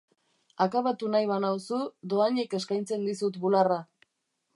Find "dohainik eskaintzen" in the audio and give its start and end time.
2.13-3.05